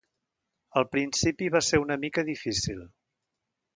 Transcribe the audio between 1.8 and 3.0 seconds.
una mica difícil.